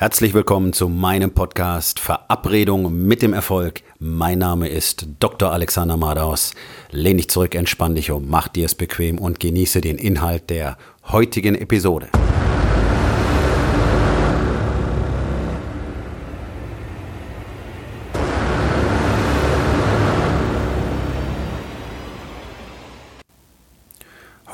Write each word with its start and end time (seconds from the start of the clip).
Herzlich 0.00 0.32
willkommen 0.32 0.72
zu 0.72 0.88
meinem 0.88 1.32
Podcast 1.32 1.98
Verabredung 1.98 3.04
mit 3.08 3.20
dem 3.20 3.32
Erfolg. 3.32 3.82
Mein 3.98 4.38
Name 4.38 4.68
ist 4.68 5.08
Dr. 5.18 5.50
Alexander 5.50 5.96
Madaus. 5.96 6.54
Lehn 6.92 7.16
dich 7.16 7.28
zurück, 7.28 7.56
entspann 7.56 7.96
dich 7.96 8.12
um, 8.12 8.28
mach 8.28 8.46
dir 8.46 8.66
es 8.66 8.76
bequem 8.76 9.18
und 9.18 9.40
genieße 9.40 9.80
den 9.80 9.98
Inhalt 9.98 10.50
der 10.50 10.78
heutigen 11.08 11.56
Episode. 11.56 12.10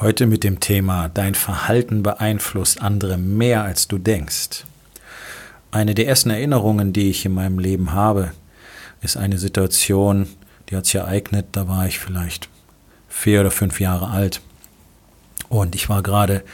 Heute 0.00 0.24
mit 0.24 0.42
dem 0.42 0.60
Thema 0.60 1.10
Dein 1.10 1.34
Verhalten 1.34 2.02
beeinflusst 2.02 2.80
andere 2.80 3.18
mehr 3.18 3.62
als 3.62 3.88
du 3.88 3.98
denkst. 3.98 4.64
Eine 5.74 5.96
der 5.96 6.06
ersten 6.06 6.30
Erinnerungen, 6.30 6.92
die 6.92 7.10
ich 7.10 7.26
in 7.26 7.34
meinem 7.34 7.58
Leben 7.58 7.90
habe, 7.90 8.30
ist 9.02 9.16
eine 9.16 9.38
Situation, 9.38 10.28
die 10.68 10.76
hat 10.76 10.86
sich 10.86 10.94
ereignet, 10.94 11.46
da 11.50 11.66
war 11.66 11.88
ich 11.88 11.98
vielleicht 11.98 12.48
vier 13.08 13.40
oder 13.40 13.50
fünf 13.50 13.80
Jahre 13.80 14.06
alt. 14.06 14.40
Und 15.48 15.74
ich 15.74 15.88
war 15.88 16.04
gerade 16.04 16.44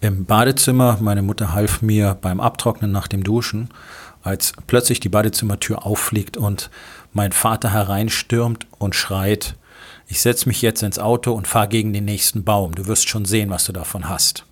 im 0.00 0.24
Badezimmer, 0.24 0.98
meine 1.00 1.22
Mutter 1.22 1.52
half 1.52 1.82
mir 1.82 2.16
beim 2.20 2.38
Abtrocknen 2.38 2.92
nach 2.92 3.08
dem 3.08 3.24
Duschen, 3.24 3.70
als 4.22 4.52
plötzlich 4.68 5.00
die 5.00 5.08
Badezimmertür 5.08 5.84
auffliegt 5.84 6.36
und 6.36 6.70
mein 7.12 7.32
Vater 7.32 7.72
hereinstürmt 7.72 8.68
und 8.78 8.94
schreit, 8.94 9.56
ich 10.06 10.20
setze 10.20 10.48
mich 10.48 10.62
jetzt 10.62 10.84
ins 10.84 11.00
Auto 11.00 11.32
und 11.32 11.48
fahre 11.48 11.66
gegen 11.66 11.92
den 11.92 12.04
nächsten 12.04 12.44
Baum, 12.44 12.76
du 12.76 12.86
wirst 12.86 13.08
schon 13.08 13.24
sehen, 13.24 13.50
was 13.50 13.64
du 13.64 13.72
davon 13.72 14.08
hast. 14.08 14.44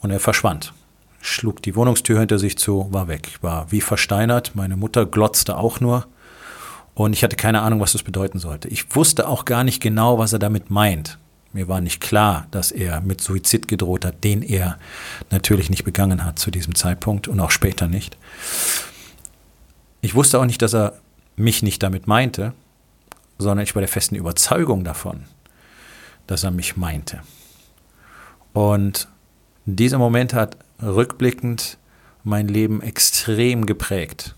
Und 0.00 0.10
er 0.10 0.20
verschwand 0.20 0.72
schlug 1.20 1.62
die 1.62 1.76
Wohnungstür 1.76 2.18
hinter 2.18 2.38
sich 2.38 2.58
zu, 2.58 2.88
war 2.90 3.08
weg. 3.08 3.38
War 3.42 3.70
wie 3.70 3.80
versteinert. 3.80 4.52
Meine 4.54 4.76
Mutter 4.76 5.06
glotzte 5.06 5.56
auch 5.56 5.80
nur. 5.80 6.06
Und 6.94 7.12
ich 7.12 7.22
hatte 7.22 7.36
keine 7.36 7.62
Ahnung, 7.62 7.80
was 7.80 7.92
das 7.92 8.02
bedeuten 8.02 8.38
sollte. 8.38 8.68
Ich 8.68 8.94
wusste 8.94 9.28
auch 9.28 9.44
gar 9.44 9.64
nicht 9.64 9.80
genau, 9.80 10.18
was 10.18 10.32
er 10.32 10.38
damit 10.38 10.70
meint. 10.70 11.18
Mir 11.52 11.66
war 11.66 11.80
nicht 11.80 12.00
klar, 12.00 12.46
dass 12.50 12.70
er 12.70 13.00
mit 13.00 13.20
Suizid 13.20 13.68
gedroht 13.68 14.04
hat, 14.04 14.22
den 14.22 14.42
er 14.42 14.78
natürlich 15.30 15.68
nicht 15.68 15.84
begangen 15.84 16.24
hat 16.24 16.38
zu 16.38 16.50
diesem 16.50 16.74
Zeitpunkt 16.74 17.26
und 17.26 17.40
auch 17.40 17.50
später 17.50 17.88
nicht. 17.88 18.16
Ich 20.00 20.14
wusste 20.14 20.38
auch 20.38 20.44
nicht, 20.44 20.62
dass 20.62 20.74
er 20.74 20.94
mich 21.36 21.62
nicht 21.62 21.82
damit 21.82 22.06
meinte, 22.06 22.52
sondern 23.38 23.64
ich 23.64 23.74
war 23.74 23.80
der 23.80 23.88
festen 23.88 24.14
Überzeugung 24.14 24.84
davon, 24.84 25.24
dass 26.26 26.44
er 26.44 26.50
mich 26.50 26.76
meinte. 26.76 27.20
Und 28.52 29.08
dieser 29.76 29.98
Moment 29.98 30.34
hat 30.34 30.56
rückblickend 30.82 31.78
mein 32.24 32.48
Leben 32.48 32.82
extrem 32.82 33.66
geprägt. 33.66 34.34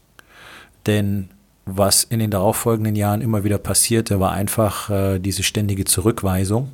Denn 0.87 1.29
was 1.65 2.05
in 2.05 2.19
den 2.19 2.31
darauffolgenden 2.31 2.97
Jahren 2.97 3.21
immer 3.21 3.45
wieder 3.45 3.59
passierte, 3.59 4.19
war 4.19 4.33
einfach 4.33 4.91
äh, 4.91 5.19
diese 5.19 5.43
ständige 5.43 5.85
Zurückweisung 5.85 6.71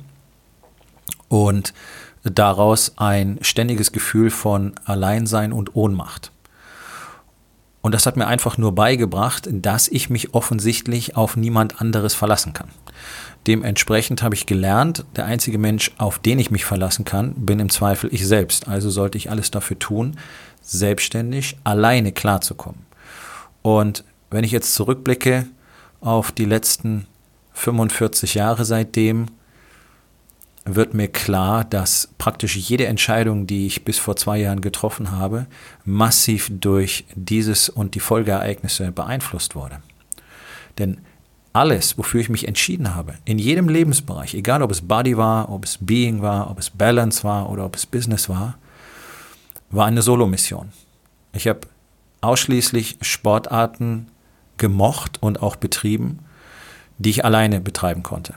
und 1.27 1.73
daraus 2.23 2.93
ein 2.97 3.37
ständiges 3.41 3.91
Gefühl 3.91 4.29
von 4.29 4.73
Alleinsein 4.85 5.53
und 5.53 5.75
Ohnmacht. 5.75 6.31
Und 7.81 7.93
das 7.93 8.05
hat 8.05 8.17
mir 8.17 8.27
einfach 8.27 8.57
nur 8.57 8.75
beigebracht, 8.75 9.47
dass 9.51 9.87
ich 9.87 10.09
mich 10.09 10.33
offensichtlich 10.33 11.15
auf 11.15 11.37
niemand 11.37 11.81
anderes 11.81 12.13
verlassen 12.13 12.53
kann. 12.53 12.69
Dementsprechend 13.47 14.21
habe 14.21 14.35
ich 14.35 14.45
gelernt, 14.45 15.05
der 15.15 15.25
einzige 15.25 15.57
Mensch, 15.57 15.91
auf 15.97 16.19
den 16.19 16.39
ich 16.39 16.51
mich 16.51 16.65
verlassen 16.65 17.05
kann, 17.05 17.33
bin 17.33 17.59
im 17.59 17.69
Zweifel 17.69 18.13
ich 18.13 18.27
selbst. 18.27 18.67
Also 18.67 18.89
sollte 18.89 19.17
ich 19.17 19.31
alles 19.31 19.49
dafür 19.49 19.79
tun, 19.79 20.17
selbstständig, 20.61 21.57
alleine 21.63 22.11
klarzukommen. 22.11 22.81
Und 23.61 24.03
wenn 24.29 24.43
ich 24.43 24.51
jetzt 24.51 24.73
zurückblicke 24.73 25.47
auf 26.01 26.31
die 26.31 26.45
letzten 26.45 27.07
45 27.53 28.35
Jahre 28.35 28.65
seitdem, 28.65 29.27
wird 30.75 30.93
mir 30.93 31.07
klar, 31.07 31.63
dass 31.63 32.09
praktisch 32.17 32.55
jede 32.55 32.87
Entscheidung, 32.87 33.47
die 33.47 33.65
ich 33.65 33.85
bis 33.85 33.97
vor 33.97 34.15
zwei 34.15 34.39
Jahren 34.39 34.61
getroffen 34.61 35.11
habe, 35.11 35.47
massiv 35.85 36.49
durch 36.51 37.05
dieses 37.15 37.69
und 37.69 37.95
die 37.95 37.99
Folgeereignisse 37.99 38.91
beeinflusst 38.91 39.55
wurde. 39.55 39.81
Denn 40.77 41.01
alles, 41.53 41.97
wofür 41.97 42.21
ich 42.21 42.29
mich 42.29 42.47
entschieden 42.47 42.95
habe, 42.95 43.15
in 43.25 43.39
jedem 43.39 43.69
Lebensbereich, 43.69 44.33
egal 44.33 44.61
ob 44.61 44.71
es 44.71 44.81
Body 44.81 45.17
war, 45.17 45.49
ob 45.49 45.65
es 45.65 45.77
Being 45.81 46.21
war, 46.21 46.49
ob 46.49 46.59
es 46.59 46.69
Balance 46.69 47.23
war 47.23 47.49
oder 47.49 47.65
ob 47.65 47.75
es 47.75 47.85
Business 47.85 48.29
war, 48.29 48.57
war 49.71 49.85
eine 49.85 50.01
Solo-Mission. 50.01 50.69
Ich 51.33 51.47
habe 51.47 51.61
ausschließlich 52.21 52.97
Sportarten 53.01 54.07
gemocht 54.57 55.21
und 55.21 55.41
auch 55.41 55.55
betrieben, 55.55 56.19
die 56.97 57.09
ich 57.11 57.25
alleine 57.25 57.61
betreiben 57.61 58.03
konnte. 58.03 58.35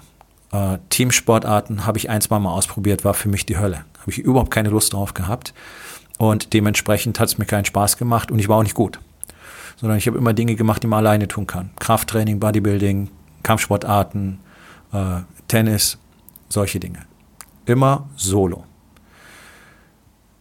Äh, 0.53 0.79
Teamsportarten 0.91 1.87
habe 1.87 1.99
ich 1.99 2.11
ein, 2.11 2.21
zwei 2.21 2.39
Mal 2.39 2.53
ausprobiert, 2.53 3.05
war 3.05 3.15
für 3.15 3.29
mich 3.29 3.47
die 3.47 3.59
Hölle. 3.59 3.85
Habe 4.01 4.11
ich 4.11 4.19
überhaupt 4.19 4.51
keine 4.51 4.69
Lust 4.71 4.93
drauf 4.93 5.15
gehabt. 5.15 5.55
Und 6.19 6.53
dementsprechend 6.53 7.19
hat 7.19 7.29
es 7.29 7.39
mir 7.39 7.47
keinen 7.47 7.65
Spaß 7.65 7.97
gemacht 7.97 8.31
und 8.31 8.39
ich 8.39 8.49
war 8.49 8.59
auch 8.59 8.63
nicht 8.63 8.75
gut 8.75 9.01
sondern 9.83 9.99
ich 9.99 10.07
habe 10.07 10.17
immer 10.17 10.33
Dinge 10.33 10.55
gemacht, 10.55 10.83
die 10.85 10.87
man 10.87 11.01
alleine 11.01 11.27
tun 11.27 11.49
kann. 11.49 11.71
Krafttraining, 11.81 12.39
Bodybuilding, 12.39 13.11
Kampfsportarten, 13.43 14.39
äh, 14.93 15.23
Tennis, 15.49 15.99
solche 16.49 16.79
Dinge. 16.79 17.01
Immer 17.67 18.09
solo. 18.15 18.65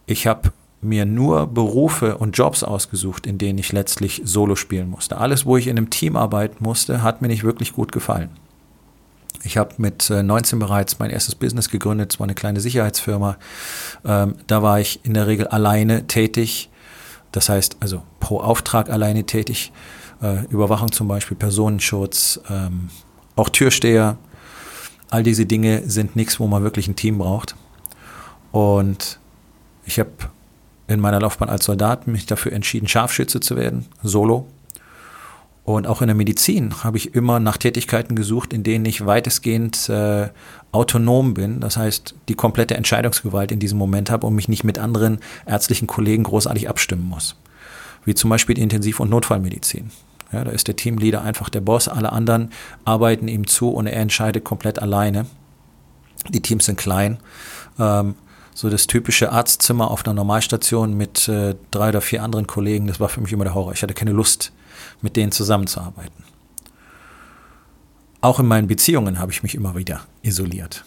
Ich 0.06 0.28
habe 0.28 0.52
mir 0.80 1.06
nur 1.06 1.48
Berufe 1.48 2.18
und 2.18 2.38
Jobs 2.38 2.62
ausgesucht, 2.62 3.26
in 3.26 3.38
denen 3.38 3.58
ich 3.58 3.72
letztlich 3.72 4.22
solo 4.24 4.54
spielen 4.54 4.88
musste. 4.88 5.18
Alles, 5.18 5.44
wo 5.44 5.56
ich 5.56 5.66
in 5.66 5.76
einem 5.76 5.90
Team 5.90 6.16
arbeiten 6.16 6.62
musste, 6.62 7.02
hat 7.02 7.20
mir 7.20 7.28
nicht 7.28 7.42
wirklich 7.42 7.72
gut 7.72 7.90
gefallen. 7.90 8.30
Ich 9.44 9.56
habe 9.56 9.74
mit 9.78 10.08
19 10.08 10.58
äh, 10.58 10.60
bereits 10.60 10.98
mein 10.98 11.10
erstes 11.10 11.34
Business 11.34 11.68
gegründet, 11.68 12.12
es 12.12 12.20
war 12.20 12.24
eine 12.24 12.34
kleine 12.34 12.60
Sicherheitsfirma. 12.60 13.36
Ähm, 14.04 14.36
da 14.46 14.62
war 14.62 14.80
ich 14.80 15.04
in 15.04 15.14
der 15.14 15.26
Regel 15.26 15.48
alleine 15.48 16.06
tätig 16.06 16.70
das 17.32 17.48
heißt 17.48 17.78
also 17.80 18.02
pro 18.20 18.40
Auftrag 18.40 18.90
alleine 18.90 19.24
tätig. 19.24 19.72
Äh, 20.22 20.44
Überwachung 20.50 20.92
zum 20.92 21.08
Beispiel, 21.08 21.36
Personenschutz, 21.36 22.38
ähm, 22.48 22.90
auch 23.34 23.48
Türsteher. 23.48 24.18
All 25.10 25.22
diese 25.22 25.46
Dinge 25.46 25.82
sind 25.88 26.14
nichts, 26.14 26.38
wo 26.38 26.46
man 26.46 26.62
wirklich 26.62 26.86
ein 26.86 26.96
Team 26.96 27.18
braucht. 27.18 27.56
Und 28.52 29.18
ich 29.84 29.98
habe 29.98 30.10
in 30.86 31.00
meiner 31.00 31.20
Laufbahn 31.20 31.48
als 31.48 31.64
Soldat 31.64 32.06
mich 32.06 32.26
dafür 32.26 32.52
entschieden, 32.52 32.86
Scharfschütze 32.86 33.40
zu 33.40 33.56
werden, 33.56 33.86
solo. 34.02 34.46
Und 35.64 35.86
auch 35.86 36.00
in 36.02 36.08
der 36.08 36.16
Medizin 36.16 36.82
habe 36.82 36.96
ich 36.96 37.14
immer 37.14 37.38
nach 37.38 37.56
Tätigkeiten 37.56 38.16
gesucht, 38.16 38.52
in 38.52 38.64
denen 38.64 38.84
ich 38.84 39.06
weitestgehend 39.06 39.88
äh, 39.88 40.28
autonom 40.72 41.34
bin, 41.34 41.60
das 41.60 41.76
heißt 41.76 42.14
die 42.28 42.34
komplette 42.34 42.76
Entscheidungsgewalt 42.76 43.52
in 43.52 43.60
diesem 43.60 43.78
Moment 43.78 44.10
habe 44.10 44.26
und 44.26 44.34
mich 44.34 44.48
nicht 44.48 44.64
mit 44.64 44.78
anderen 44.78 45.20
ärztlichen 45.46 45.86
Kollegen 45.86 46.24
großartig 46.24 46.68
abstimmen 46.68 47.08
muss. 47.08 47.36
Wie 48.04 48.14
zum 48.14 48.30
Beispiel 48.30 48.58
Intensiv- 48.58 48.98
und 48.98 49.10
Notfallmedizin. 49.10 49.90
Ja, 50.32 50.42
da 50.44 50.50
ist 50.50 50.66
der 50.66 50.76
Teamleader 50.76 51.22
einfach 51.22 51.48
der 51.48 51.60
Boss, 51.60 51.88
alle 51.88 52.10
anderen 52.10 52.50
arbeiten 52.84 53.28
ihm 53.28 53.46
zu 53.46 53.68
und 53.68 53.86
er 53.86 54.00
entscheidet 54.00 54.44
komplett 54.44 54.80
alleine. 54.80 55.26
Die 56.30 56.40
Teams 56.40 56.64
sind 56.64 56.78
klein. 56.78 57.18
Ähm, 57.78 58.14
so 58.54 58.68
das 58.70 58.86
typische 58.86 59.32
Arztzimmer 59.32 59.90
auf 59.90 60.04
einer 60.04 60.14
Normalstation 60.14 60.96
mit 60.96 61.28
äh, 61.28 61.54
drei 61.70 61.88
oder 61.88 62.00
vier 62.00 62.22
anderen 62.22 62.46
Kollegen, 62.46 62.86
das 62.86 63.00
war 63.00 63.08
für 63.08 63.20
mich 63.20 63.32
immer 63.32 63.44
der 63.44 63.54
Horror. 63.54 63.72
Ich 63.72 63.82
hatte 63.82 63.94
keine 63.94 64.12
Lust, 64.12 64.52
mit 65.00 65.16
denen 65.16 65.32
zusammenzuarbeiten. 65.32 66.24
Auch 68.20 68.38
in 68.38 68.46
meinen 68.46 68.68
Beziehungen 68.68 69.18
habe 69.18 69.32
ich 69.32 69.42
mich 69.42 69.54
immer 69.54 69.74
wieder 69.76 70.02
isoliert. 70.22 70.84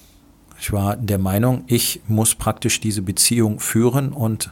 Ich 0.59 0.72
war 0.72 0.96
der 0.96 1.18
Meinung, 1.18 1.66
ich 1.68 2.02
muss 2.08 2.34
praktisch 2.34 2.80
diese 2.80 3.02
Beziehung 3.02 3.59
führen 3.59 4.14
und 4.14 4.52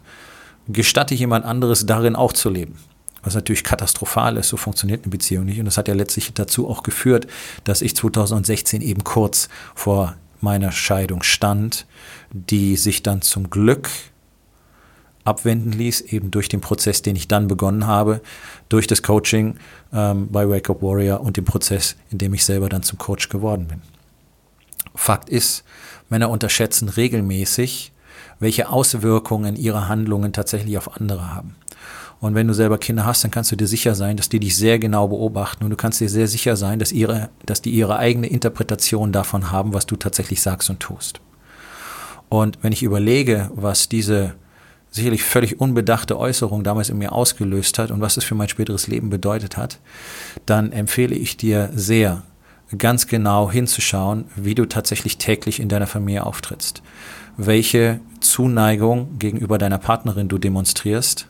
gestatte 0.67 1.15
jemand 1.15 1.45
anderes 1.45 1.85
darin 1.85 2.15
auch 2.15 2.33
zu 2.33 2.49
leben. 2.49 2.75
Was 3.23 3.35
natürlich 3.35 3.63
katastrophal 3.63 4.35
ist, 4.35 4.49
so 4.49 4.57
funktioniert 4.57 5.03
eine 5.03 5.11
Beziehung 5.11 5.45
nicht. 5.45 5.59
Und 5.59 5.65
das 5.65 5.77
hat 5.77 5.87
ja 5.87 5.93
letztlich 5.93 6.33
dazu 6.33 6.69
auch 6.69 6.83
geführt, 6.83 7.27
dass 7.63 7.81
ich 7.81 7.95
2016 7.95 8.81
eben 8.81 9.05
kurz 9.05 9.47
vor 9.75 10.15
meiner 10.43 10.71
Scheidung 10.71 11.23
stand, 11.23 11.87
die 12.31 12.75
sich 12.75 13.01
dann 13.01 13.21
zum 13.21 13.49
Glück 13.49 13.89
abwenden 15.23 15.71
ließ, 15.71 16.01
eben 16.01 16.31
durch 16.31 16.49
den 16.49 16.61
Prozess, 16.61 17.01
den 17.01 17.15
ich 17.15 17.27
dann 17.27 17.47
begonnen 17.47 17.87
habe, 17.87 18.21
durch 18.69 18.87
das 18.87 19.01
Coaching 19.01 19.55
ähm, 19.93 20.29
bei 20.29 20.47
Wake 20.49 20.69
Up 20.69 20.81
Warrior 20.81 21.21
und 21.21 21.37
den 21.37 21.45
Prozess, 21.45 21.95
in 22.11 22.17
dem 22.17 22.33
ich 22.33 22.43
selber 22.43 22.69
dann 22.69 22.83
zum 22.83 22.97
Coach 22.97 23.29
geworden 23.29 23.67
bin. 23.67 23.81
Fakt 24.95 25.29
ist, 25.29 25.63
Männer 26.09 26.29
unterschätzen 26.29 26.89
regelmäßig, 26.89 27.93
welche 28.39 28.69
Auswirkungen 28.69 29.55
ihre 29.55 29.87
Handlungen 29.87 30.33
tatsächlich 30.33 30.77
auf 30.77 30.95
andere 30.97 31.33
haben. 31.33 31.55
Und 32.23 32.35
wenn 32.35 32.47
du 32.47 32.53
selber 32.53 32.77
Kinder 32.77 33.05
hast, 33.05 33.25
dann 33.25 33.31
kannst 33.31 33.51
du 33.51 33.57
dir 33.57 33.67
sicher 33.67 33.95
sein, 33.95 34.15
dass 34.15 34.29
die 34.29 34.39
dich 34.39 34.55
sehr 34.55 34.79
genau 34.79 35.09
beobachten 35.09 35.65
und 35.65 35.71
du 35.71 35.75
kannst 35.75 35.99
dir 35.99 36.07
sehr 36.07 36.29
sicher 36.29 36.55
sein, 36.55 36.79
dass, 36.79 36.93
ihre, 36.93 37.29
dass 37.45 37.61
die 37.61 37.71
ihre 37.71 37.97
eigene 37.97 38.27
Interpretation 38.27 39.11
davon 39.11 39.51
haben, 39.51 39.73
was 39.73 39.85
du 39.87 39.97
tatsächlich 39.97 40.41
sagst 40.41 40.69
und 40.69 40.79
tust. 40.79 41.19
Und 42.29 42.59
wenn 42.61 42.71
ich 42.71 42.81
überlege, 42.81 43.51
was 43.53 43.89
diese 43.89 44.35
sicherlich 44.89 45.21
völlig 45.21 45.59
unbedachte 45.59 46.17
Äußerung 46.17 46.63
damals 46.63 46.87
in 46.89 46.97
mir 46.97 47.11
ausgelöst 47.11 47.77
hat 47.77 47.91
und 47.91 47.99
was 47.99 48.15
es 48.15 48.23
für 48.23 48.35
mein 48.35 48.47
späteres 48.47 48.87
Leben 48.87 49.09
bedeutet 49.09 49.57
hat, 49.57 49.79
dann 50.45 50.71
empfehle 50.71 51.15
ich 51.15 51.35
dir 51.35 51.71
sehr, 51.75 52.23
ganz 52.77 53.07
genau 53.07 53.51
hinzuschauen, 53.51 54.27
wie 54.37 54.55
du 54.55 54.65
tatsächlich 54.65 55.17
täglich 55.17 55.59
in 55.59 55.67
deiner 55.67 55.87
Familie 55.87 56.25
auftrittst. 56.25 56.81
Welche 57.35 57.99
Zuneigung 58.21 59.19
gegenüber 59.19 59.57
deiner 59.57 59.77
Partnerin 59.77 60.29
du 60.29 60.37
demonstrierst. 60.37 61.27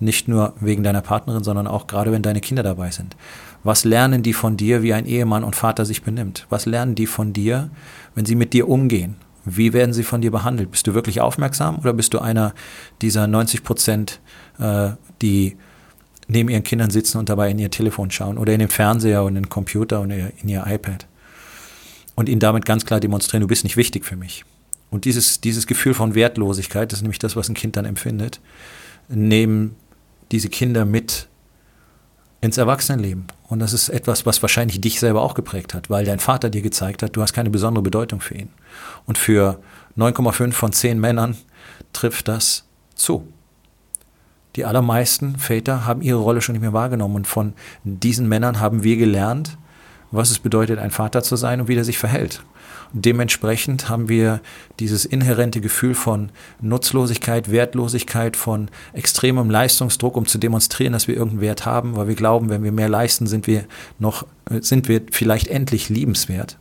Nicht 0.00 0.28
nur 0.28 0.54
wegen 0.60 0.82
deiner 0.82 1.00
Partnerin, 1.00 1.44
sondern 1.44 1.66
auch 1.66 1.86
gerade 1.86 2.12
wenn 2.12 2.22
deine 2.22 2.40
Kinder 2.40 2.62
dabei 2.62 2.90
sind. 2.90 3.16
Was 3.62 3.84
lernen 3.84 4.22
die 4.22 4.34
von 4.34 4.56
dir, 4.56 4.82
wie 4.82 4.92
ein 4.92 5.06
Ehemann 5.06 5.44
und 5.44 5.56
Vater 5.56 5.84
sich 5.86 6.02
benimmt? 6.02 6.46
Was 6.50 6.66
lernen 6.66 6.94
die 6.94 7.06
von 7.06 7.32
dir, 7.32 7.70
wenn 8.14 8.26
sie 8.26 8.34
mit 8.34 8.52
dir 8.52 8.68
umgehen? 8.68 9.16
Wie 9.44 9.72
werden 9.72 9.92
sie 9.92 10.04
von 10.04 10.20
dir 10.20 10.30
behandelt? 10.30 10.70
Bist 10.70 10.86
du 10.86 10.94
wirklich 10.94 11.20
aufmerksam 11.20 11.78
oder 11.78 11.92
bist 11.92 12.14
du 12.14 12.18
einer 12.18 12.54
dieser 13.02 13.26
90 13.26 13.62
Prozent, 13.62 14.20
äh, 14.58 14.90
die 15.22 15.56
neben 16.28 16.48
ihren 16.48 16.62
Kindern 16.62 16.90
sitzen 16.90 17.18
und 17.18 17.28
dabei 17.28 17.50
in 17.50 17.58
ihr 17.58 17.70
Telefon 17.70 18.10
schauen 18.10 18.38
oder 18.38 18.52
in 18.52 18.60
den 18.60 18.68
Fernseher 18.68 19.22
und 19.22 19.36
in 19.36 19.44
den 19.44 19.48
Computer 19.48 20.00
und 20.00 20.10
in 20.10 20.48
ihr 20.48 20.64
iPad? 20.66 21.06
Und 22.14 22.28
ihnen 22.28 22.40
damit 22.40 22.64
ganz 22.64 22.84
klar 22.84 23.00
demonstrieren, 23.00 23.42
du 23.42 23.48
bist 23.48 23.64
nicht 23.64 23.76
wichtig 23.76 24.04
für 24.04 24.16
mich. 24.16 24.44
Und 24.90 25.04
dieses, 25.04 25.40
dieses 25.40 25.66
Gefühl 25.66 25.94
von 25.94 26.14
Wertlosigkeit, 26.14 26.92
das 26.92 27.00
ist 27.00 27.02
nämlich 27.02 27.18
das, 27.18 27.34
was 27.34 27.48
ein 27.48 27.54
Kind 27.54 27.76
dann 27.76 27.84
empfindet, 27.84 28.40
nehmen 29.08 29.74
diese 30.32 30.48
Kinder 30.48 30.84
mit 30.84 31.28
ins 32.40 32.58
Erwachsenenleben. 32.58 33.26
Und 33.48 33.60
das 33.60 33.72
ist 33.72 33.88
etwas, 33.88 34.26
was 34.26 34.42
wahrscheinlich 34.42 34.80
dich 34.80 35.00
selber 35.00 35.22
auch 35.22 35.34
geprägt 35.34 35.72
hat, 35.72 35.88
weil 35.88 36.04
dein 36.04 36.18
Vater 36.18 36.50
dir 36.50 36.62
gezeigt 36.62 37.02
hat, 37.02 37.16
du 37.16 37.22
hast 37.22 37.32
keine 37.32 37.50
besondere 37.50 37.82
Bedeutung 37.82 38.20
für 38.20 38.34
ihn. 38.34 38.50
Und 39.06 39.16
für 39.16 39.60
9,5 39.96 40.52
von 40.52 40.72
10 40.72 41.00
Männern 41.00 41.36
trifft 41.92 42.28
das 42.28 42.64
zu. 42.94 43.26
Die 44.56 44.64
allermeisten 44.64 45.36
Väter 45.36 45.86
haben 45.86 46.02
ihre 46.02 46.18
Rolle 46.18 46.40
schon 46.40 46.52
nicht 46.52 46.62
mehr 46.62 46.72
wahrgenommen. 46.72 47.16
Und 47.16 47.26
von 47.26 47.54
diesen 47.82 48.28
Männern 48.28 48.60
haben 48.60 48.84
wir 48.84 48.96
gelernt, 48.96 49.56
was 50.10 50.30
es 50.30 50.38
bedeutet, 50.38 50.78
ein 50.78 50.90
Vater 50.90 51.22
zu 51.22 51.36
sein 51.36 51.60
und 51.60 51.68
wie 51.68 51.74
der 51.74 51.84
sich 51.84 51.98
verhält. 51.98 52.42
Und 52.92 53.04
dementsprechend 53.04 53.88
haben 53.88 54.08
wir 54.08 54.40
dieses 54.78 55.04
inhärente 55.04 55.60
Gefühl 55.60 55.94
von 55.94 56.30
Nutzlosigkeit, 56.60 57.50
Wertlosigkeit, 57.50 58.36
von 58.36 58.68
extremem 58.92 59.50
Leistungsdruck, 59.50 60.16
um 60.16 60.26
zu 60.26 60.38
demonstrieren, 60.38 60.92
dass 60.92 61.08
wir 61.08 61.16
irgendeinen 61.16 61.40
Wert 61.40 61.66
haben, 61.66 61.96
weil 61.96 62.08
wir 62.08 62.14
glauben, 62.14 62.50
wenn 62.50 62.62
wir 62.62 62.72
mehr 62.72 62.88
leisten, 62.88 63.26
sind 63.26 63.46
wir 63.48 63.64
noch, 63.98 64.26
sind 64.60 64.88
wir 64.88 65.02
vielleicht 65.10 65.48
endlich 65.48 65.88
liebenswert. 65.88 66.58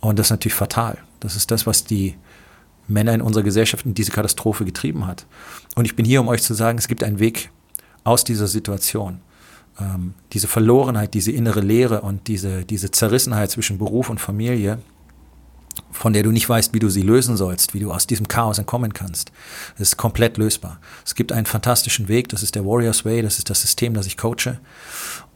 Und 0.00 0.18
das 0.18 0.26
ist 0.26 0.32
natürlich 0.32 0.54
fatal. 0.54 0.98
Das 1.20 1.36
ist 1.36 1.52
das, 1.52 1.64
was 1.64 1.84
die 1.84 2.16
Männer 2.88 3.14
in 3.14 3.22
unserer 3.22 3.44
Gesellschaft 3.44 3.86
in 3.86 3.94
diese 3.94 4.10
Katastrophe 4.10 4.64
getrieben 4.64 5.06
hat. 5.06 5.26
Und 5.76 5.84
ich 5.84 5.94
bin 5.94 6.04
hier, 6.04 6.20
um 6.20 6.26
euch 6.26 6.42
zu 6.42 6.54
sagen, 6.54 6.78
es 6.78 6.88
gibt 6.88 7.04
einen 7.04 7.20
Weg 7.20 7.50
aus 8.02 8.24
dieser 8.24 8.48
Situation 8.48 9.20
ähm, 9.80 10.14
diese 10.32 10.48
Verlorenheit, 10.48 11.14
diese 11.14 11.32
innere 11.32 11.60
Leere 11.60 12.02
und 12.02 12.28
diese, 12.28 12.64
diese 12.64 12.90
Zerrissenheit 12.90 13.50
zwischen 13.50 13.78
Beruf 13.78 14.10
und 14.10 14.20
Familie, 14.20 14.78
von 15.90 16.12
der 16.12 16.22
du 16.22 16.30
nicht 16.30 16.48
weißt, 16.48 16.74
wie 16.74 16.78
du 16.78 16.90
sie 16.90 17.02
lösen 17.02 17.36
sollst, 17.36 17.74
wie 17.74 17.80
du 17.80 17.92
aus 17.92 18.06
diesem 18.06 18.28
Chaos 18.28 18.58
entkommen 18.58 18.92
kannst, 18.92 19.32
ist 19.78 19.96
komplett 19.96 20.36
lösbar. 20.36 20.80
Es 21.04 21.14
gibt 21.14 21.32
einen 21.32 21.46
fantastischen 21.46 22.08
Weg, 22.08 22.28
das 22.28 22.42
ist 22.42 22.54
der 22.54 22.64
Warriors 22.64 23.04
Way, 23.04 23.22
das 23.22 23.38
ist 23.38 23.48
das 23.48 23.62
System, 23.62 23.94
das 23.94 24.06
ich 24.06 24.16
coache. 24.16 24.58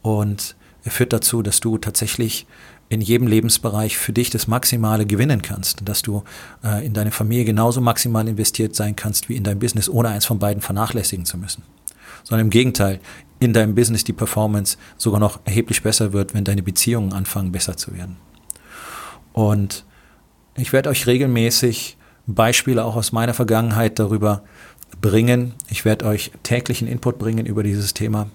Und 0.03 0.57
er 0.85 0.91
führt 0.91 1.13
dazu, 1.13 1.43
dass 1.43 1.61
du 1.61 1.79
tatsächlich 1.79 2.47
in 2.89 3.01
jedem 3.01 3.27
Lebensbereich 3.27 3.97
für 3.97 4.13
dich 4.13 4.31
das 4.31 4.47
Maximale 4.47 5.07
gewinnen 5.07 5.43
kannst, 5.43 5.89
dass 5.89 6.03
du 6.03 6.23
äh, 6.63 6.87
in 6.87 6.93
deine 6.93 7.11
Familie 7.11 7.45
genauso 7.45 7.81
maximal 7.81 8.29
investiert 8.29 8.77
sein 8.77 8.95
kannst 8.95 9.29
wie 9.29 9.35
in 9.35 9.43
dein 9.43 9.59
Business, 9.59 9.89
ohne 9.89 10.11
eins 10.11 10.25
von 10.25 10.39
beiden 10.39 10.63
vernachlässigen 10.63 11.27
zu 11.27 11.37
müssen 11.37 11.65
sondern 12.27 12.47
im 12.47 12.51
Gegenteil, 12.51 13.01
in 13.39 13.53
deinem 13.53 13.75
Business 13.75 14.05
die 14.05 14.13
Performance 14.13 14.77
sogar 14.97 15.21
noch 15.21 15.41
erheblich 15.45 15.83
besser 15.83 16.13
wird, 16.13 16.35
wenn 16.35 16.45
deine 16.45 16.63
Beziehungen 16.63 17.13
anfangen 17.13 17.53
besser 17.53 17.77
zu 17.77 17.95
werden. 17.95 18.17
Und 19.33 19.85
ich 20.57 20.73
werde 20.73 20.89
euch 20.89 21.07
regelmäßig 21.07 21.97
Beispiele 22.27 22.85
auch 22.85 22.97
aus 22.97 23.13
meiner 23.13 23.35
Vergangenheit 23.35 23.99
darüber 23.99 24.43
bringen. 25.01 25.55
Ich 25.69 25.85
werde 25.85 26.07
euch 26.07 26.33
täglichen 26.43 26.89
Input 26.89 27.19
bringen 27.19 27.45
über 27.45 27.63
dieses 27.63 27.93
Thema 27.93 28.29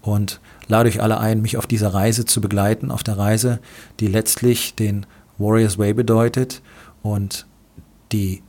und 0.00 0.40
lade 0.68 0.88
euch 0.88 1.02
alle 1.02 1.18
ein, 1.18 1.42
mich 1.42 1.56
auf 1.56 1.66
dieser 1.66 1.92
Reise 1.92 2.24
zu 2.24 2.40
begleiten, 2.40 2.90
auf 2.90 3.02
der 3.02 3.18
Reise, 3.18 3.58
die 3.98 4.06
letztlich 4.06 4.74
den 4.76 5.06
Warriors 5.38 5.78
Way 5.78 5.94
bedeutet 5.94 6.62
und 7.02 7.46
die 8.12 8.43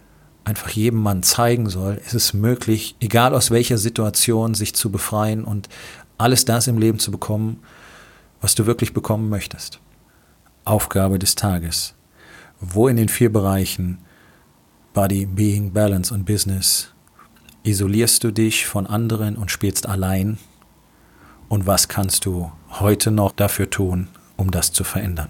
einfach 0.46 0.70
jedem 0.70 1.02
Mann 1.02 1.24
zeigen 1.24 1.70
soll, 1.70 2.00
es 2.06 2.14
ist 2.14 2.34
möglich, 2.34 2.96
egal 3.00 3.34
aus 3.34 3.52
welcher 3.52 3.78
Situation, 3.78 4.54
sich 4.54 4.76
zu 4.76 4.92
befreien 4.92 5.44
und 5.44 5.68
alles 6.18 6.46
das 6.46 6.68
im 6.68 6.78
Leben 6.78 7.00
zu 7.00 7.12
bekommen, 7.12 7.62
was 8.42 8.56
du 8.56 8.66
wirklich 8.66 8.94
bekommen 8.94 9.30
möchtest. 9.30 9.80
Aufgabe 10.64 11.20
des 11.20 11.36
Tages. 11.36 11.96
Wo 12.62 12.88
in 12.88 12.96
den 12.96 13.10
vier 13.10 13.32
Bereichen 13.32 14.00
Body, 14.94 15.26
Being, 15.26 15.74
Balance 15.74 16.14
und 16.14 16.26
Business 16.26 16.94
isolierst 17.64 18.24
du 18.24 18.32
dich 18.32 18.66
von 18.66 18.88
anderen 18.88 19.36
und 19.36 19.52
spielst 19.52 19.88
allein? 19.88 20.38
Und 21.50 21.68
was 21.68 21.88
kannst 21.88 22.26
du 22.26 22.52
heute 22.80 23.12
noch 23.12 23.32
dafür 23.32 23.70
tun, 23.70 24.08
um 24.38 24.52
das 24.52 24.72
zu 24.72 24.84
verändern? 24.84 25.30